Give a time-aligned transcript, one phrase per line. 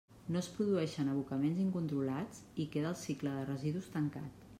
[0.35, 4.49] No es produeixen abocaments incontrolats, i queda el cicle de residus tancat.